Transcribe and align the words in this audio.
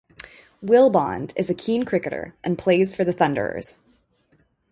Willbond 0.65 1.31
is 1.35 1.51
a 1.51 1.53
keen 1.53 1.85
cricketer 1.85 2.33
and 2.43 2.57
plays 2.57 2.95
for 2.95 3.03
the 3.03 3.13
Thunderers. 3.13 3.77